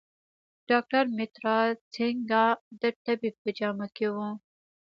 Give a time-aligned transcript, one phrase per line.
[0.69, 1.57] ډاکټر مترا
[1.93, 2.45] سینګه
[2.81, 4.17] د طبیب په جامه کې و.